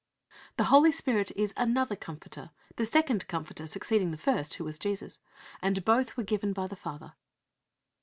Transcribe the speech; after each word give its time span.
The 0.57 0.63
Holy 0.73 0.91
Spirit 0.91 1.31
is 1.35 1.53
"another 1.55 1.95
Comforter," 1.95 2.49
a 2.75 2.85
second 2.87 3.27
Comforter 3.27 3.67
succeeding 3.67 4.09
the 4.09 4.17
first, 4.17 4.55
who 4.55 4.63
was 4.63 4.79
Jesus, 4.79 5.19
and 5.61 5.85
both 5.85 6.17
were 6.17 6.23
given 6.23 6.53
by 6.53 6.65
the 6.65 6.75
Father. 6.75 7.13